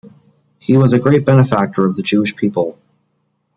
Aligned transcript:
He 0.57 0.75
was 0.75 0.93
a 0.93 0.99
great 0.99 1.25
benefactor 1.25 1.85
of 1.85 1.95
the 1.95 2.01
Jewish 2.01 2.35
people. 2.35 2.79